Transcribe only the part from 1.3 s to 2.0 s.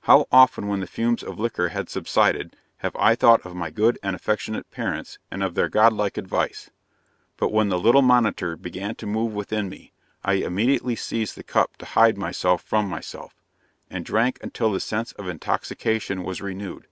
liquor have